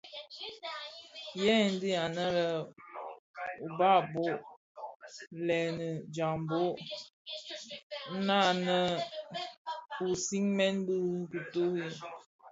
Hei 1.41 1.65
dhi 1.81 1.89
ňannë 2.15 2.43
uba 3.67 3.91
bo: 4.11 4.25
lènii 5.47 5.95
djambhog 6.13 6.75
ňanèn 8.27 8.93
u 10.05 10.07
sigmèn 10.25 10.75
di 10.87 10.97
kituri, 11.31 11.89